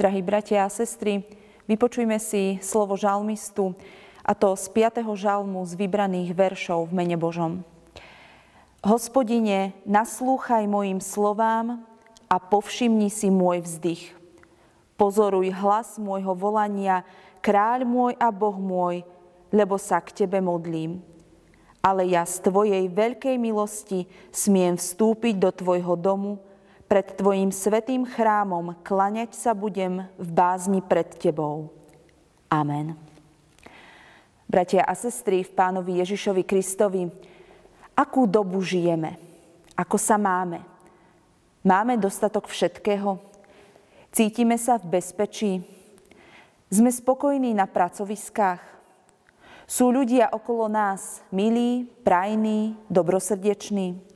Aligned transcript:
Drahí 0.00 0.24
bratia 0.24 0.64
a 0.64 0.72
sestry, 0.72 1.20
vypočujme 1.68 2.16
si 2.16 2.56
slovo 2.64 2.96
žalmistu, 2.96 3.76
a 4.24 4.32
to 4.32 4.56
z 4.56 4.72
5. 4.72 5.04
žalmu 5.04 5.60
z 5.68 5.76
vybraných 5.76 6.32
veršov 6.32 6.88
v 6.88 7.04
mene 7.04 7.20
Božom. 7.20 7.60
Hospodine, 8.80 9.76
naslúchaj 9.84 10.64
mojim 10.64 11.04
slovám 11.04 11.84
a 12.32 12.40
povšimni 12.40 13.12
si 13.12 13.28
môj 13.28 13.60
vzdych. 13.60 14.16
Pozoruj 14.96 15.52
hlas 15.60 16.00
môjho 16.00 16.32
volania, 16.32 17.04
kráľ 17.44 17.84
môj 17.84 18.16
a 18.16 18.32
Boh 18.32 18.56
môj, 18.56 19.04
lebo 19.52 19.76
sa 19.76 20.00
k 20.00 20.24
Tebe 20.24 20.40
modlím. 20.40 21.04
Ale 21.84 22.08
ja 22.08 22.24
z 22.24 22.40
Tvojej 22.48 22.88
veľkej 22.88 23.36
milosti 23.36 24.08
smiem 24.32 24.80
vstúpiť 24.80 25.36
do 25.36 25.52
Tvojho 25.52 25.92
domu, 26.00 26.40
pred 26.90 27.06
Tvojim 27.14 27.54
svetým 27.54 28.02
chrámom 28.02 28.74
klaňať 28.82 29.38
sa 29.38 29.54
budem 29.54 30.10
v 30.18 30.28
bázni 30.34 30.82
pred 30.82 31.06
Tebou. 31.06 31.70
Amen. 32.50 32.98
Bratia 34.50 34.82
a 34.82 34.98
sestry 34.98 35.46
v 35.46 35.54
Pánovi 35.54 36.02
Ježišovi 36.02 36.42
Kristovi, 36.42 37.06
akú 37.94 38.26
dobu 38.26 38.58
žijeme? 38.58 39.14
Ako 39.78 39.94
sa 39.94 40.18
máme? 40.18 40.66
Máme 41.62 41.94
dostatok 41.94 42.50
všetkého? 42.50 43.22
Cítime 44.10 44.58
sa 44.58 44.74
v 44.82 44.98
bezpečí? 44.98 45.62
Sme 46.74 46.90
spokojní 46.90 47.54
na 47.54 47.70
pracoviskách? 47.70 48.58
Sú 49.70 49.94
ľudia 49.94 50.34
okolo 50.34 50.66
nás 50.66 51.22
milí, 51.30 51.86
prajní, 52.02 52.74
dobrosrdeční? 52.90 54.09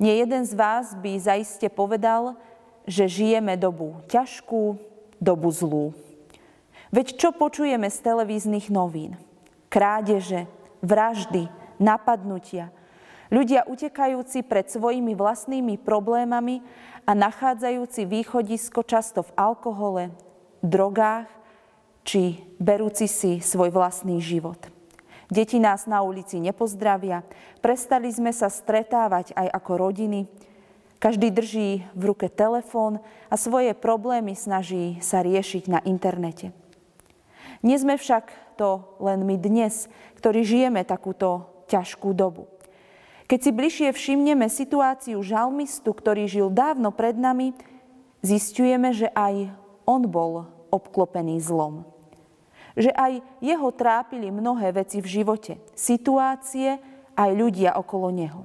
Nie 0.00 0.24
jeden 0.24 0.48
z 0.48 0.56
vás 0.56 0.96
by 0.96 1.20
zaiste 1.20 1.68
povedal, 1.68 2.40
že 2.88 3.04
žijeme 3.04 3.54
dobu 3.60 4.00
ťažkú, 4.08 4.80
dobu 5.20 5.52
zlú. 5.52 5.92
Veď 6.88 7.20
čo 7.20 7.28
počujeme 7.36 7.86
z 7.92 7.98
televíznych 8.00 8.72
novín? 8.72 9.20
Krádeže, 9.68 10.48
vraždy, 10.80 11.46
napadnutia. 11.76 12.72
Ľudia 13.30 13.68
utekajúci 13.68 14.42
pred 14.42 14.66
svojimi 14.66 15.14
vlastnými 15.14 15.78
problémami 15.78 16.66
a 17.06 17.14
nachádzajúci 17.14 18.08
východisko 18.08 18.82
často 18.82 19.22
v 19.22 19.30
alkohole, 19.38 20.10
drogách 20.64 21.30
či 22.02 22.42
berúci 22.58 23.06
si 23.06 23.38
svoj 23.38 23.70
vlastný 23.70 24.18
život. 24.18 24.79
Deti 25.30 25.62
nás 25.62 25.86
na 25.86 26.02
ulici 26.02 26.42
nepozdravia, 26.42 27.22
prestali 27.62 28.10
sme 28.10 28.34
sa 28.34 28.50
stretávať 28.50 29.30
aj 29.38 29.46
ako 29.62 29.72
rodiny. 29.78 30.20
Každý 30.98 31.30
drží 31.30 31.86
v 31.94 32.02
ruke 32.02 32.26
telefón 32.26 32.98
a 33.30 33.38
svoje 33.38 33.72
problémy 33.78 34.34
snaží 34.34 34.98
sa 34.98 35.22
riešiť 35.22 35.64
na 35.70 35.80
internete. 35.86 36.50
Nie 37.62 37.78
sme 37.78 37.94
však 37.94 38.58
to 38.58 38.98
len 38.98 39.22
my 39.22 39.38
dnes, 39.38 39.86
ktorí 40.18 40.42
žijeme 40.42 40.82
takúto 40.82 41.46
ťažkú 41.70 42.10
dobu. 42.10 42.50
Keď 43.30 43.38
si 43.38 43.50
bližšie 43.54 43.88
všimneme 43.94 44.50
situáciu 44.50 45.22
žalmistu, 45.22 45.94
ktorý 45.94 46.26
žil 46.26 46.50
dávno 46.50 46.90
pred 46.90 47.14
nami, 47.14 47.54
zistujeme, 48.26 48.90
že 48.90 49.06
aj 49.14 49.54
on 49.86 50.10
bol 50.10 50.50
obklopený 50.74 51.38
zlom 51.38 51.86
že 52.78 52.90
aj 52.94 53.22
jeho 53.42 53.68
trápili 53.74 54.30
mnohé 54.30 54.74
veci 54.74 55.02
v 55.02 55.22
živote, 55.22 55.58
situácie, 55.74 56.78
aj 57.14 57.30
ľudia 57.34 57.76
okolo 57.76 58.08
neho. 58.14 58.42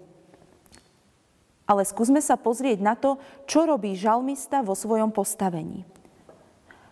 Ale 1.66 1.82
skúsme 1.82 2.22
sa 2.22 2.38
pozrieť 2.38 2.80
na 2.82 2.94
to, 2.94 3.18
čo 3.50 3.66
robí 3.66 3.98
žalmista 3.98 4.62
vo 4.62 4.78
svojom 4.78 5.10
postavení. 5.10 5.82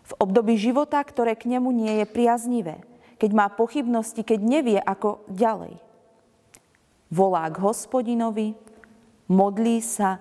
V 0.03 0.13
období 0.17 0.57
života, 0.57 0.97
ktoré 0.99 1.37
k 1.37 1.47
nemu 1.47 1.69
nie 1.69 2.01
je 2.01 2.05
priaznivé, 2.09 2.81
keď 3.21 3.31
má 3.31 3.47
pochybnosti, 3.53 4.25
keď 4.25 4.39
nevie, 4.41 4.79
ako 4.81 5.23
ďalej. 5.29 5.77
Volá 7.13 7.45
k 7.53 7.61
hospodinovi, 7.61 8.57
modlí 9.29 9.77
sa 9.79 10.17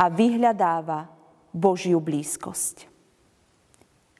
a 0.00 0.04
vyhľadáva 0.08 1.12
Božiu 1.52 2.00
blízkosť. 2.00 2.93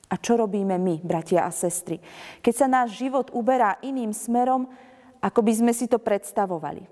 A 0.05 0.15
čo 0.21 0.37
robíme 0.37 0.77
my, 0.77 1.01
bratia 1.01 1.45
a 1.45 1.51
sestry? 1.51 1.97
Keď 2.45 2.53
sa 2.53 2.67
náš 2.69 3.01
život 3.01 3.33
uberá 3.33 3.81
iným 3.81 4.13
smerom, 4.13 4.69
ako 5.17 5.41
by 5.41 5.53
sme 5.57 5.73
si 5.73 5.89
to 5.89 5.97
predstavovali. 5.97 6.85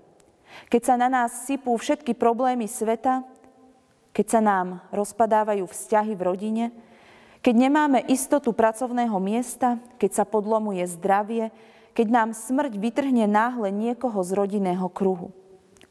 Keď 0.66 0.82
sa 0.82 0.94
na 0.98 1.06
nás 1.06 1.46
sypú 1.46 1.74
všetky 1.78 2.18
problémy 2.18 2.66
sveta, 2.66 3.22
keď 4.14 4.26
sa 4.26 4.40
nám 4.42 4.82
rozpadávajú 4.90 5.66
vzťahy 5.66 6.14
v 6.14 6.22
rodine, 6.26 6.64
keď 7.44 7.54
nemáme 7.54 8.00
istotu 8.08 8.56
pracovného 8.56 9.18
miesta, 9.20 9.76
keď 10.00 10.22
sa 10.22 10.24
podlomuje 10.24 10.82
zdravie, 10.88 11.52
keď 11.94 12.06
nám 12.10 12.28
smrť 12.34 12.74
vytrhne 12.78 13.30
náhle 13.30 13.70
niekoho 13.70 14.18
z 14.26 14.30
rodinného 14.34 14.88
kruhu. 14.90 15.30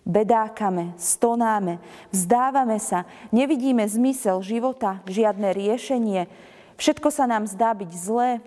Bedákame, 0.03 0.99
stonáme, 0.99 1.79
vzdávame 2.11 2.75
sa, 2.75 3.07
nevidíme 3.31 3.87
zmysel 3.87 4.43
života, 4.43 4.99
žiadne 5.07 5.55
riešenie, 5.55 6.27
Všetko 6.83 7.15
sa 7.15 7.23
nám 7.23 7.47
zdá 7.47 7.71
byť 7.71 7.91
zlé, 7.95 8.43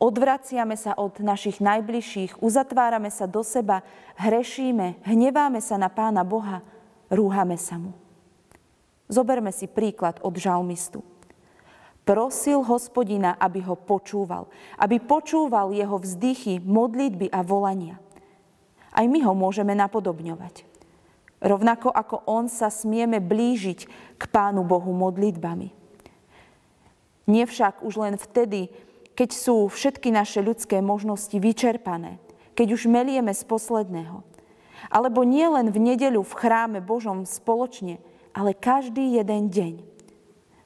odvraciame 0.00 0.72
sa 0.72 0.96
od 0.96 1.20
našich 1.20 1.60
najbližších, 1.60 2.40
uzatvárame 2.40 3.12
sa 3.12 3.28
do 3.28 3.44
seba, 3.44 3.84
hrešíme, 4.16 5.04
hneváme 5.04 5.60
sa 5.60 5.76
na 5.76 5.92
Pána 5.92 6.24
Boha, 6.24 6.64
rúhame 7.12 7.60
sa 7.60 7.76
mu. 7.76 7.92
Zoberme 9.04 9.52
si 9.52 9.68
príklad 9.68 10.16
od 10.24 10.32
žalmistu. 10.32 11.04
Prosil 12.08 12.64
hospodina, 12.64 13.36
aby 13.36 13.60
ho 13.60 13.76
počúval, 13.76 14.48
aby 14.80 14.96
počúval 14.96 15.76
jeho 15.76 16.00
vzdychy, 16.00 16.64
modlitby 16.64 17.28
a 17.28 17.44
volania. 17.44 18.00
Aj 18.96 19.04
my 19.04 19.20
ho 19.28 19.36
môžeme 19.36 19.76
napodobňovať. 19.76 20.64
Rovnako 21.44 21.92
ako 21.92 22.24
on 22.24 22.48
sa 22.48 22.72
smieme 22.72 23.20
blížiť 23.20 23.80
k 24.16 24.22
Pánu 24.32 24.64
Bohu 24.64 24.88
modlitbami. 24.96 25.83
Nie 27.24 27.48
už 27.48 27.94
len 27.96 28.20
vtedy, 28.20 28.68
keď 29.16 29.30
sú 29.32 29.70
všetky 29.70 30.12
naše 30.12 30.44
ľudské 30.44 30.84
možnosti 30.84 31.32
vyčerpané, 31.32 32.20
keď 32.52 32.76
už 32.76 32.90
melieme 32.90 33.32
z 33.32 33.42
posledného. 33.48 34.26
Alebo 34.92 35.24
nie 35.24 35.48
len 35.48 35.72
v 35.72 35.80
nedeľu 35.80 36.20
v 36.26 36.36
chráme 36.36 36.78
Božom 36.84 37.24
spoločne, 37.24 38.02
ale 38.36 38.52
každý 38.52 39.16
jeden 39.16 39.48
deň. 39.48 39.74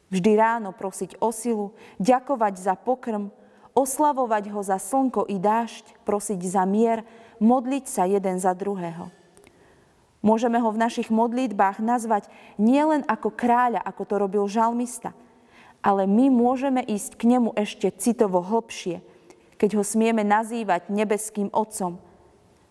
Vždy 0.08 0.30
ráno 0.34 0.74
prosiť 0.74 1.20
o 1.20 1.30
silu, 1.30 1.76
ďakovať 2.00 2.54
za 2.58 2.74
pokrm, 2.74 3.30
oslavovať 3.76 4.50
ho 4.50 4.60
za 4.64 4.80
slnko 4.80 5.28
i 5.28 5.38
dážď, 5.38 6.02
prosiť 6.02 6.40
za 6.42 6.64
mier, 6.64 7.06
modliť 7.38 7.84
sa 7.86 8.08
jeden 8.08 8.40
za 8.42 8.56
druhého. 8.56 9.12
Môžeme 10.18 10.58
ho 10.58 10.74
v 10.74 10.82
našich 10.82 11.14
modlitbách 11.14 11.78
nazvať 11.78 12.26
nielen 12.58 13.06
ako 13.06 13.30
kráľa, 13.30 13.78
ako 13.86 14.02
to 14.02 14.14
robil 14.18 14.44
žalmista– 14.50 15.14
ale 15.82 16.06
my 16.10 16.30
môžeme 16.30 16.82
ísť 16.82 17.18
k 17.18 17.36
nemu 17.36 17.54
ešte 17.54 17.90
citovo 17.94 18.42
hlbšie, 18.42 19.00
keď 19.58 19.70
ho 19.78 19.84
smieme 19.86 20.22
nazývať 20.26 20.90
nebeským 20.90 21.50
Otcom. 21.50 21.98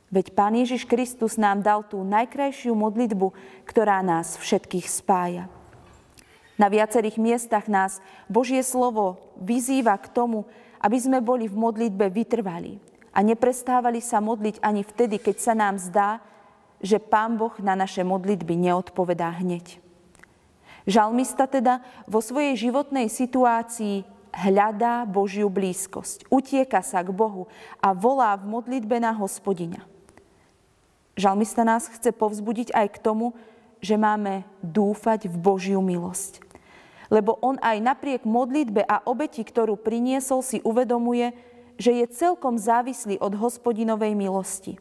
Veď 0.08 0.32
Pán 0.32 0.56
Ježiš 0.56 0.88
Kristus 0.88 1.36
nám 1.36 1.60
dal 1.60 1.84
tú 1.84 2.00
najkrajšiu 2.00 2.72
modlitbu, 2.72 3.36
ktorá 3.68 4.00
nás 4.00 4.40
všetkých 4.40 4.88
spája. 4.88 5.52
Na 6.56 6.72
viacerých 6.72 7.20
miestach 7.20 7.68
nás 7.68 8.00
Božie 8.32 8.64
slovo 8.64 9.20
vyzýva 9.38 10.00
k 10.00 10.10
tomu, 10.10 10.48
aby 10.80 10.98
sme 10.98 11.20
boli 11.20 11.46
v 11.52 11.60
modlitbe 11.60 12.08
vytrvali 12.08 12.80
a 13.14 13.20
neprestávali 13.22 14.00
sa 14.00 14.24
modliť 14.24 14.64
ani 14.64 14.82
vtedy, 14.82 15.20
keď 15.22 15.36
sa 15.38 15.54
nám 15.54 15.76
zdá, 15.78 16.24
že 16.82 17.02
Pán 17.02 17.36
Boh 17.36 17.54
na 17.62 17.74
naše 17.74 18.06
modlitby 18.06 18.54
neodpovedá 18.58 19.38
hneď. 19.42 19.82
Žalmista 20.88 21.52
teda 21.52 21.84
vo 22.08 22.24
svojej 22.24 22.56
životnej 22.56 23.12
situácii 23.12 24.08
hľadá 24.32 25.04
Božiu 25.04 25.52
blízkosť, 25.52 26.32
utieka 26.32 26.80
sa 26.80 27.04
k 27.04 27.12
Bohu 27.12 27.52
a 27.84 27.92
volá 27.92 28.32
v 28.40 28.48
modlitbe 28.48 28.96
na 29.04 29.12
hospodina. 29.12 29.84
Žalmista 31.20 31.68
nás 31.68 31.92
chce 31.92 32.16
povzbudiť 32.16 32.72
aj 32.72 32.88
k 32.94 33.02
tomu, 33.04 33.36
že 33.84 34.00
máme 34.00 34.48
dúfať 34.62 35.28
v 35.28 35.36
Božiu 35.36 35.84
milosť. 35.84 36.40
Lebo 37.12 37.36
on 37.42 37.58
aj 37.60 37.84
napriek 37.84 38.24
modlitbe 38.24 38.86
a 38.86 39.04
obeti, 39.04 39.42
ktorú 39.42 39.80
priniesol, 39.80 40.40
si 40.40 40.64
uvedomuje, 40.64 41.34
že 41.78 41.94
je 41.94 42.06
celkom 42.10 42.56
závislý 42.58 43.20
od 43.22 43.38
hospodinovej 43.38 44.14
milosti. 44.18 44.78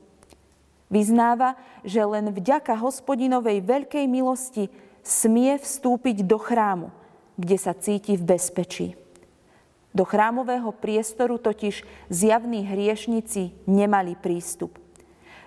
Vyznáva, 0.86 1.58
že 1.82 1.98
len 2.04 2.30
vďaka 2.30 2.78
hospodinovej 2.78 3.58
veľkej 3.64 4.04
milosti 4.06 4.70
smie 5.06 5.54
vstúpiť 5.62 6.26
do 6.26 6.34
chrámu, 6.34 6.90
kde 7.38 7.56
sa 7.56 7.70
cíti 7.78 8.18
v 8.18 8.34
bezpečí. 8.34 8.98
Do 9.94 10.02
chrámového 10.02 10.74
priestoru 10.74 11.38
totiž 11.38 11.86
zjavní 12.10 12.66
hriešnici 12.66 13.54
nemali 13.64 14.18
prístup. 14.18 14.76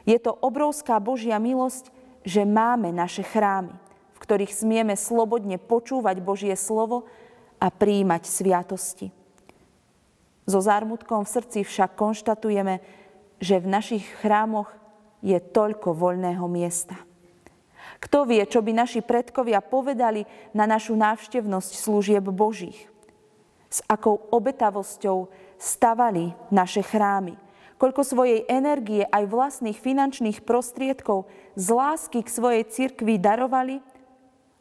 Je 0.08 0.18
to 0.18 0.34
obrovská 0.34 0.98
Božia 0.98 1.38
milosť, 1.38 1.92
že 2.26 2.48
máme 2.48 2.90
naše 2.90 3.22
chrámy, 3.22 3.76
v 4.16 4.18
ktorých 4.18 4.56
smieme 4.56 4.96
slobodne 4.98 5.62
počúvať 5.62 6.18
Božie 6.24 6.56
slovo 6.58 7.06
a 7.62 7.70
príjmať 7.70 8.26
sviatosti. 8.26 9.14
So 10.50 10.64
zármutkom 10.66 11.28
v 11.28 11.34
srdci 11.36 11.60
však 11.62 11.94
konštatujeme, 11.94 12.82
že 13.38 13.62
v 13.62 13.70
našich 13.70 14.06
chrámoch 14.24 14.74
je 15.22 15.38
toľko 15.38 15.94
voľného 15.94 16.48
miesta. 16.50 17.09
Kto 18.00 18.24
vie, 18.24 18.40
čo 18.48 18.64
by 18.64 18.72
naši 18.72 19.04
predkovia 19.04 19.60
povedali 19.60 20.24
na 20.56 20.64
našu 20.64 20.96
návštevnosť 20.96 21.72
služieb 21.76 22.24
Božích? 22.32 22.88
S 23.70 23.84
akou 23.86 24.24
obetavosťou 24.32 25.30
stavali 25.60 26.32
naše 26.50 26.80
chrámy? 26.80 27.36
Koľko 27.80 28.04
svojej 28.04 28.44
energie 28.52 29.08
aj 29.08 29.24
vlastných 29.28 29.80
finančných 29.80 30.44
prostriedkov 30.44 31.28
z 31.56 31.68
lásky 31.72 32.20
k 32.24 32.30
svojej 32.32 32.64
cirkvi 32.68 33.16
darovali, 33.16 33.80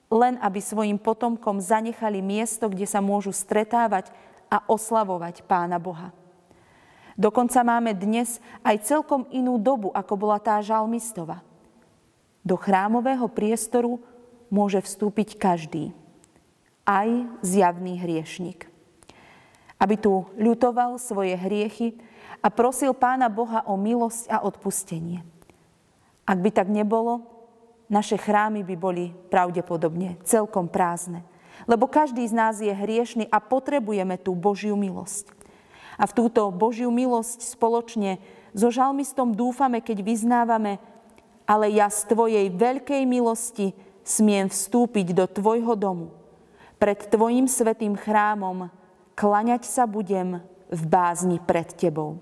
len 0.06 0.38
aby 0.38 0.62
svojim 0.62 0.98
potomkom 0.98 1.58
zanechali 1.58 2.22
miesto, 2.22 2.70
kde 2.70 2.86
sa 2.86 3.02
môžu 3.02 3.34
stretávať 3.34 4.10
a 4.48 4.62
oslavovať 4.70 5.44
Pána 5.44 5.82
Boha. 5.82 6.14
Dokonca 7.18 7.66
máme 7.66 7.98
dnes 7.98 8.38
aj 8.62 8.86
celkom 8.86 9.26
inú 9.34 9.58
dobu, 9.58 9.90
ako 9.90 10.14
bola 10.14 10.38
tá 10.38 10.62
žalmistova. 10.62 11.42
Do 12.46 12.56
chrámového 12.56 13.26
priestoru 13.28 14.00
môže 14.48 14.80
vstúpiť 14.80 15.36
každý, 15.36 15.92
aj 16.88 17.28
zjavný 17.44 18.00
hriešnik. 18.00 18.66
Aby 19.78 19.94
tu 20.00 20.26
ľutoval 20.34 20.98
svoje 20.98 21.36
hriechy 21.36 21.94
a 22.42 22.48
prosil 22.48 22.96
Pána 22.96 23.28
Boha 23.30 23.62
o 23.68 23.76
milosť 23.76 24.30
a 24.32 24.42
odpustenie. 24.42 25.22
Ak 26.24 26.38
by 26.40 26.50
tak 26.50 26.68
nebolo, 26.68 27.24
naše 27.88 28.20
chrámy 28.20 28.64
by 28.64 28.76
boli 28.76 29.04
pravdepodobne 29.32 30.20
celkom 30.24 30.68
prázdne, 30.68 31.24
lebo 31.64 31.88
každý 31.88 32.24
z 32.28 32.34
nás 32.36 32.60
je 32.60 32.70
hriešný 32.70 33.28
a 33.32 33.40
potrebujeme 33.40 34.20
tú 34.20 34.36
Božiu 34.36 34.76
milosť. 34.76 35.32
A 35.98 36.06
v 36.06 36.14
túto 36.14 36.46
Božiu 36.54 36.94
milosť 36.94 37.42
spoločne 37.42 38.22
so 38.54 38.70
žalmistom 38.70 39.34
dúfame, 39.34 39.82
keď 39.82 40.04
vyznávame, 40.04 40.78
ale 41.48 41.72
ja 41.72 41.88
z 41.88 42.12
Tvojej 42.12 42.46
veľkej 42.52 43.08
milosti 43.08 43.72
smiem 44.04 44.52
vstúpiť 44.52 45.16
do 45.16 45.24
Tvojho 45.24 45.72
domu. 45.72 46.12
Pred 46.76 47.08
Tvojim 47.08 47.48
svetým 47.48 47.96
chrámom 47.96 48.68
klaňať 49.16 49.64
sa 49.64 49.88
budem 49.88 50.44
v 50.68 50.82
bázni 50.84 51.40
pred 51.40 51.72
Tebou. 51.72 52.20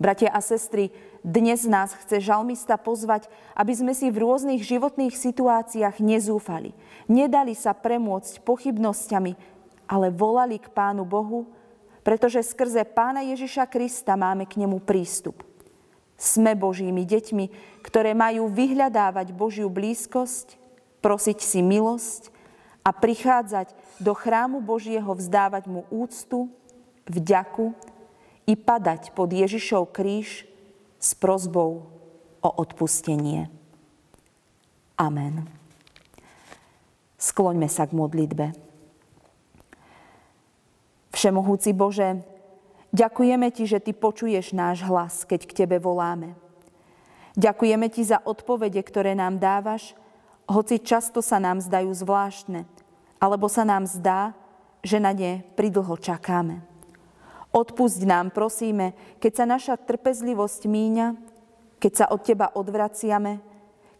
Bratia 0.00 0.32
a 0.32 0.40
sestry, 0.40 0.88
dnes 1.20 1.68
nás 1.68 1.92
chce 1.92 2.24
žalmista 2.24 2.80
pozvať, 2.80 3.28
aby 3.52 3.76
sme 3.76 3.92
si 3.92 4.08
v 4.08 4.24
rôznych 4.24 4.64
životných 4.64 5.12
situáciách 5.12 6.00
nezúfali. 6.00 6.72
Nedali 7.10 7.52
sa 7.52 7.76
premôcť 7.76 8.40
pochybnosťami, 8.40 9.32
ale 9.84 10.08
volali 10.08 10.56
k 10.56 10.72
Pánu 10.72 11.04
Bohu 11.04 11.58
pretože 12.08 12.40
skrze 12.40 12.88
Pána 12.88 13.20
Ježiša 13.20 13.68
Krista 13.68 14.16
máme 14.16 14.48
k 14.48 14.56
nemu 14.64 14.80
prístup. 14.80 15.44
Sme 16.18 16.58
Božími 16.58 17.06
deťmi, 17.06 17.46
ktoré 17.86 18.10
majú 18.12 18.50
vyhľadávať 18.50 19.30
Božiu 19.30 19.70
blízkosť, 19.70 20.58
prosiť 20.98 21.38
si 21.38 21.62
milosť 21.62 22.34
a 22.82 22.90
prichádzať 22.90 23.70
do 24.02 24.12
chrámu 24.18 24.58
Božieho, 24.58 25.14
vzdávať 25.14 25.70
mu 25.70 25.86
úctu, 25.94 26.50
vďaku 27.06 27.70
i 28.50 28.58
padať 28.58 29.14
pod 29.14 29.30
Ježišov 29.30 29.94
kríž 29.94 30.48
s 30.98 31.14
prozbou 31.14 31.86
o 32.42 32.50
odpustenie. 32.50 33.46
Amen. 34.98 35.46
Skloňme 37.18 37.70
sa 37.70 37.86
k 37.86 37.94
modlitbe. 37.94 38.54
Všemohúci 41.14 41.74
Bože, 41.74 42.22
ďakujeme 42.98 43.54
Ti, 43.54 43.64
že 43.70 43.78
Ty 43.78 43.94
počuješ 43.94 44.50
náš 44.50 44.82
hlas, 44.82 45.22
keď 45.22 45.46
k 45.46 45.56
Tebe 45.62 45.78
voláme. 45.78 46.34
Ďakujeme 47.38 47.86
Ti 47.86 48.02
za 48.02 48.18
odpovede, 48.18 48.82
ktoré 48.82 49.14
nám 49.14 49.38
dávaš, 49.38 49.94
hoci 50.50 50.82
často 50.82 51.22
sa 51.22 51.38
nám 51.38 51.62
zdajú 51.62 51.94
zvláštne, 51.94 52.66
alebo 53.22 53.46
sa 53.46 53.62
nám 53.62 53.86
zdá, 53.86 54.34
že 54.82 54.98
na 54.98 55.14
ne 55.14 55.46
pridlho 55.54 55.94
čakáme. 55.94 56.64
Odpusť 57.54 58.02
nám, 58.04 58.34
prosíme, 58.34 58.92
keď 59.22 59.32
sa 59.32 59.44
naša 59.46 59.74
trpezlivosť 59.78 60.62
míňa, 60.68 61.06
keď 61.78 61.92
sa 61.94 62.06
od 62.10 62.20
Teba 62.26 62.50
odvraciame, 62.52 63.40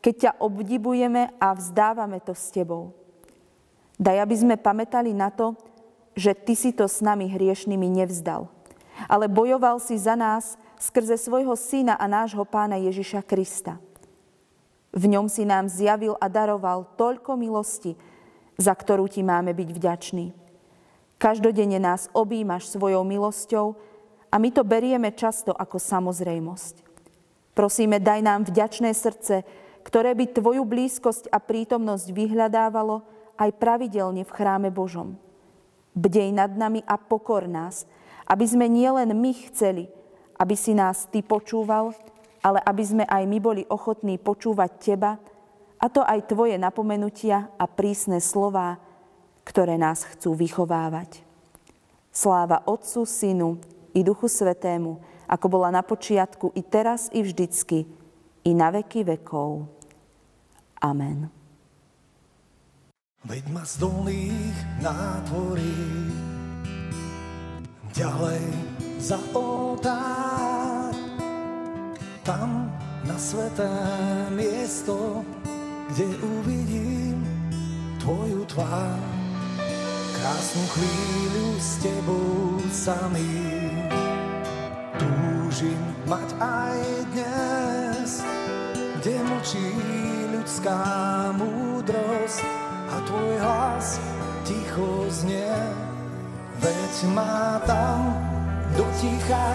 keď 0.03 0.15
ťa 0.15 0.33
obdivujeme 0.43 1.39
a 1.39 1.55
vzdávame 1.55 2.19
to 2.23 2.35
s 2.35 2.51
Tebou. 2.51 2.93
Daj, 3.99 4.17
aby 4.23 4.35
sme 4.39 4.57
pamätali 4.61 5.11
na 5.11 5.31
to, 5.31 5.59
že 6.15 6.35
Ty 6.35 6.55
si 6.55 6.71
to 6.75 6.87
s 6.87 7.03
nami 7.03 7.31
hriešnými 7.31 7.87
nevzdal, 7.87 8.51
ale 9.07 9.31
bojoval 9.31 9.79
si 9.79 9.95
za 9.95 10.19
nás 10.19 10.59
skrze 10.81 11.15
svojho 11.15 11.55
Syna 11.55 11.95
a 11.95 12.11
nášho 12.11 12.43
Pána 12.43 12.81
Ježiša 12.81 13.23
Krista. 13.23 13.79
V 14.91 15.05
ňom 15.07 15.29
si 15.31 15.45
nám 15.45 15.69
zjavil 15.69 16.17
a 16.19 16.27
daroval 16.27 16.89
toľko 16.97 17.37
milosti, 17.39 17.95
za 18.59 18.75
ktorú 18.75 19.07
Ti 19.07 19.23
máme 19.23 19.55
byť 19.55 19.69
vďační. 19.71 20.27
Každodenne 21.19 21.79
nás 21.83 22.11
objímaš 22.15 22.71
svojou 22.73 23.03
milosťou 23.03 23.75
a 24.31 24.37
my 24.39 24.49
to 24.55 24.63
berieme 24.63 25.11
často 25.13 25.51
ako 25.51 25.77
samozrejmosť. 25.77 26.87
Prosíme, 27.59 27.99
daj 27.99 28.21
nám 28.23 28.47
vďačné 28.47 28.95
srdce, 28.95 29.43
ktoré 29.83 30.15
by 30.15 30.31
Tvoju 30.31 30.63
blízkosť 30.63 31.27
a 31.35 31.43
prítomnosť 31.43 32.15
vyhľadávalo 32.15 33.03
aj 33.35 33.51
pravidelne 33.59 34.23
v 34.23 34.31
chráme 34.31 34.71
Božom. 34.71 35.19
Bdej 35.99 36.31
nad 36.31 36.55
nami 36.55 36.87
a 36.87 36.95
pokor 36.95 37.51
nás, 37.51 37.83
aby 38.29 38.45
sme 38.45 38.69
nielen 38.69 39.17
my 39.17 39.33
chceli, 39.49 39.89
aby 40.37 40.55
si 40.55 40.77
nás 40.77 41.09
Ty 41.09 41.25
počúval, 41.25 41.97
ale 42.45 42.61
aby 42.63 42.85
sme 42.85 43.05
aj 43.09 43.25
my 43.25 43.39
boli 43.41 43.63
ochotní 43.67 44.21
počúvať 44.21 44.71
Teba, 44.79 45.17
a 45.79 45.87
to 45.87 46.03
aj 46.05 46.29
Tvoje 46.29 46.61
napomenutia 46.61 47.49
a 47.57 47.65
prísne 47.65 48.21
slová, 48.21 48.77
ktoré 49.47 49.81
nás 49.81 50.05
chcú 50.05 50.37
vychovávať. 50.37 51.25
Sláva 52.13 52.67
Otcu, 52.67 53.07
Synu 53.07 53.63
i 53.95 54.03
Duchu 54.03 54.27
Svetému, 54.27 54.99
ako 55.31 55.47
bola 55.49 55.71
na 55.71 55.87
počiatku, 55.87 56.53
i 56.53 56.63
teraz, 56.67 57.07
i 57.15 57.23
vždycky, 57.23 57.87
i 58.43 58.51
na 58.53 58.75
veky 58.75 59.07
vekov. 59.07 59.71
Amen. 60.83 61.31
Veď 63.23 63.45
ma 63.51 63.63
z 63.67 63.75
dolných 63.83 64.59
nátvorí 64.83 65.75
ďalej 67.95 68.45
za 68.99 69.19
oltár. 69.33 70.93
Tam 72.27 72.69
na 73.09 73.17
sveté 73.17 73.71
miesto, 74.33 75.25
kde 75.95 76.07
uvidím 76.21 77.25
Tvoju 78.01 78.45
tvár. 78.49 79.01
Krásnu 80.19 80.65
chvíľu 80.75 81.47
s 81.61 81.71
Tebou 81.81 82.59
samým 82.69 83.87
túžim 84.99 85.83
mať 86.09 86.29
aj 86.41 86.79
dnes, 87.15 88.11
kde 88.99 89.15
mlčí 89.25 89.67
ľudská 90.35 90.83
múdrosť, 91.37 92.43
a 92.89 92.97
tvoj 93.05 93.33
hlas 93.39 94.01
ticho 94.49 95.05
znie, 95.13 95.53
veď 96.59 96.95
má 97.15 97.63
tam 97.67 98.01
do 98.77 98.85
ticha 99.01 99.49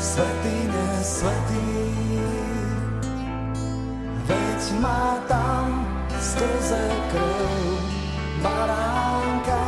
svetý, 0.00 0.56
nesvetý. 0.70 1.68
Veď 4.26 4.62
má 4.80 5.18
tam 5.28 5.66
skrze 6.20 6.84
krv 7.12 7.80
baránka, 8.42 9.66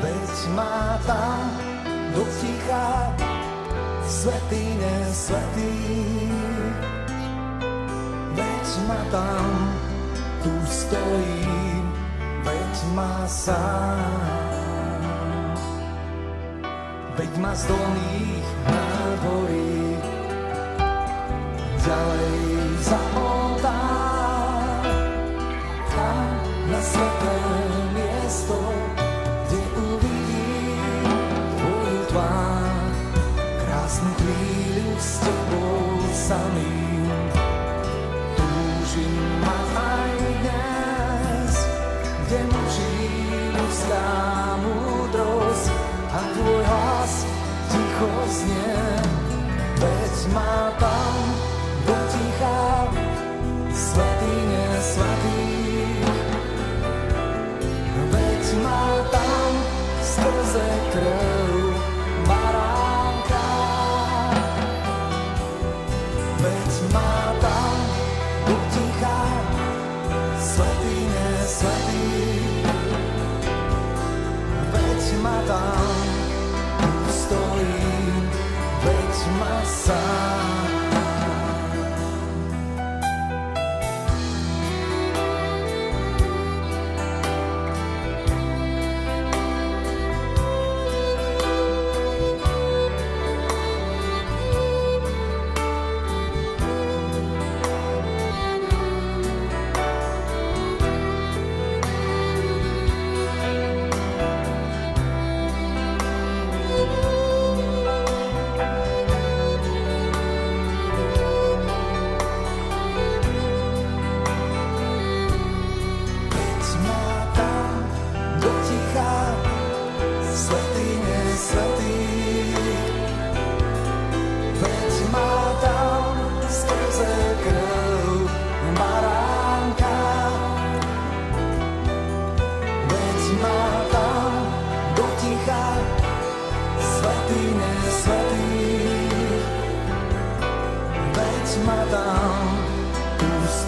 veď 0.00 0.32
má 0.54 1.00
tam 1.06 1.42
do 2.14 2.24
ticha 2.40 3.16
svetý, 4.06 4.76
nesvetý 4.78 6.12
ma 8.88 9.00
tam, 9.10 9.74
tu 10.42 10.52
stojím, 10.66 11.81
veď 12.72 12.80
ma 12.96 13.28
sám. 13.28 14.32
Veď 17.20 17.32
ma 17.36 17.52
z 17.52 17.68
dolných 17.68 18.48
nádvorí, 18.64 19.76
ďalej 21.84 22.40
za 22.80 23.00
oltár, 23.12 24.88
na 26.72 26.80
sveté 26.80 27.36
miesto, 27.92 28.56
kde 29.44 29.60
uvidím 29.76 31.04
tvoju 31.60 32.00
tvár, 32.08 32.88
krásnu 33.60 34.10
chvíľu 34.16 34.96
s. 34.96 35.32
stojím, 77.32 77.81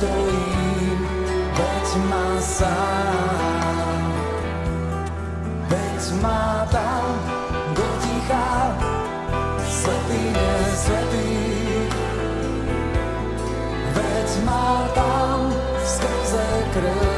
tu 0.05 0.11
stojím, 0.11 1.09
veď 1.57 1.89
ma 2.09 2.41
sám. 2.41 4.13
Veď 5.69 6.23
ma 6.23 6.67
tam 6.71 7.05
do 7.75 7.87
ticha, 8.03 8.77
svetý, 9.69 10.23
nesvetý. 10.33 11.29
Veď 13.95 14.45
ma 14.45 14.89
tam 14.95 15.55
skrze 15.85 16.49
krv 16.75 17.13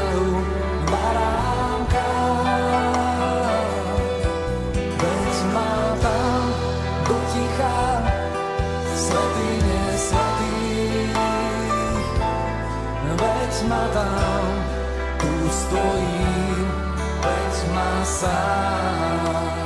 ma 13.67 13.87
tam, 13.93 14.47
tu 15.19 15.49
stojím, 15.49 16.67
veď 17.21 17.55
ma 17.73 18.05
sám. 18.05 19.56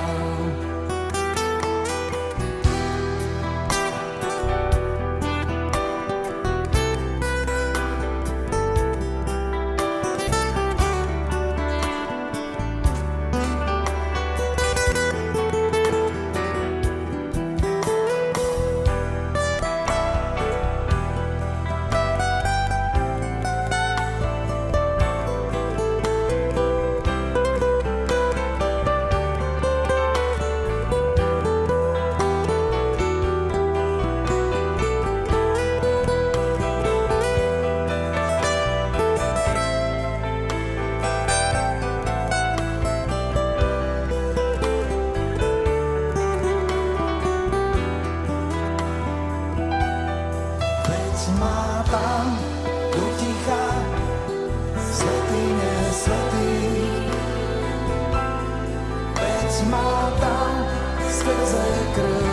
Skrze 61.21 61.67
krv 61.95 62.25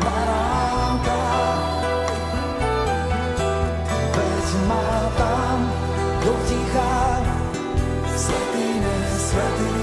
baránka. 0.00 1.22
Veď 4.16 4.48
ma 4.68 4.88
tam 5.20 5.58
do 6.24 6.32
ticha, 6.48 6.96
svetý, 8.16 8.68
nesvetý. 8.80 9.76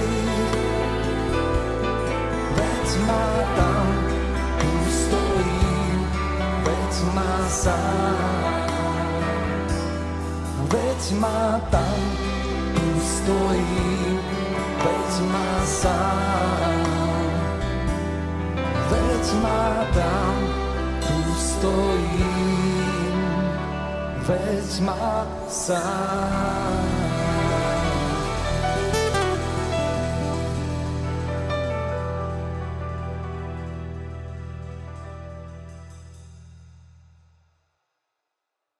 Veď 2.57 2.89
ma 3.05 3.25
tam, 3.53 3.85
tu 4.57 4.71
stojím, 4.89 5.97
veď 6.65 6.93
tam, 11.69 12.16
tu 21.61 21.67
stojím, 21.67 23.21
veď 24.27 24.79
ma 24.79 25.27
sám. 25.49 27.06